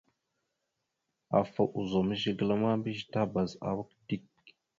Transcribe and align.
Afa 1.39 1.63
ozum 1.81 2.07
zigəla 2.21 2.55
ma, 2.63 2.71
mbiyez 2.79 3.01
tabaz 3.11 3.51
awak 3.69 3.89
dik. 4.07 4.27